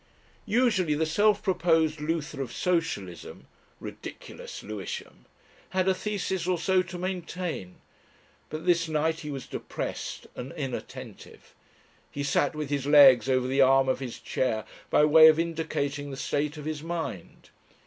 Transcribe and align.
Usually 0.47 0.95
the 0.95 1.05
self 1.05 1.43
proposed 1.43 2.01
"Luther 2.01 2.41
of 2.41 2.51
Socialism" 2.51 3.45
ridiculous 3.79 4.63
Lewisham! 4.63 5.25
had 5.77 5.87
a 5.87 5.93
thesis 5.93 6.47
or 6.47 6.57
so 6.57 6.81
to 6.81 6.97
maintain, 6.97 7.75
but 8.49 8.65
this 8.65 8.89
night 8.89 9.19
he 9.19 9.29
was 9.29 9.45
depressed 9.45 10.25
and 10.35 10.53
inattentive. 10.53 11.53
He 12.09 12.23
sat 12.23 12.55
with 12.55 12.71
his 12.71 12.87
legs 12.87 13.29
over 13.29 13.45
the 13.47 13.61
arm 13.61 13.87
of 13.87 13.99
his 13.99 14.17
chair 14.17 14.65
by 14.89 15.05
way 15.05 15.27
of 15.27 15.37
indicating 15.37 16.09
the 16.09 16.17
state 16.17 16.57
of 16.57 16.65
his 16.65 16.81
mind. 16.81 17.51